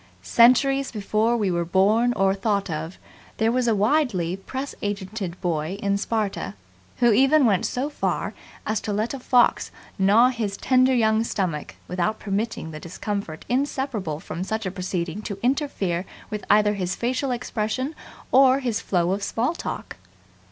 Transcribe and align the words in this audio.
Centuries 0.23 0.91
before 0.91 1.37
we 1.37 1.51
were 1.51 1.63
born 1.63 2.11
or 2.13 2.33
thought 2.33 2.71
of 2.71 2.97
there 3.37 3.51
was 3.51 3.67
a 3.67 3.75
widely 3.75 4.35
press 4.35 4.73
agented 4.81 5.39
boy 5.41 5.77
in 5.79 5.95
Sparta 5.95 6.55
who 6.97 7.11
even 7.11 7.45
went 7.45 7.67
so 7.67 7.87
far 7.87 8.33
as 8.65 8.81
to 8.81 8.91
let 8.91 9.13
a 9.13 9.19
fox 9.19 9.69
gnaw 9.99 10.29
his 10.29 10.57
tender 10.57 10.95
young 10.95 11.23
stomach 11.23 11.75
without 11.87 12.17
permitting 12.17 12.71
the 12.71 12.79
discomfort 12.79 13.45
inseparable 13.47 14.19
from 14.19 14.43
such 14.43 14.65
a 14.65 14.71
proceeding 14.71 15.21
to 15.21 15.37
interfere 15.43 16.03
with 16.31 16.45
either 16.49 16.73
his 16.73 16.95
facial 16.95 17.29
expression 17.29 17.93
or 18.31 18.57
his 18.57 18.81
flow 18.81 19.11
of 19.11 19.21
small 19.21 19.53
talk. 19.53 19.97